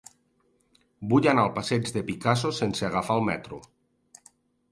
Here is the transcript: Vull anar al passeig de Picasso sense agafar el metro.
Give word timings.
Vull 1.11 1.27
anar 1.31 1.43
al 1.49 1.51
passeig 1.57 1.91
de 1.97 2.01
Picasso 2.09 2.51
sense 2.61 2.87
agafar 2.89 3.17
el 3.21 3.27
metro. 3.27 3.59